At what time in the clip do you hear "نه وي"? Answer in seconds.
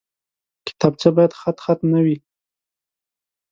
1.91-2.17